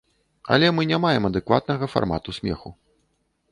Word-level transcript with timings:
Але 0.55 0.69
мы 0.77 0.81
не 0.91 0.97
маем 1.03 1.27
адэкватнага 1.29 1.91
фармату 1.93 2.29
смеху. 2.39 2.69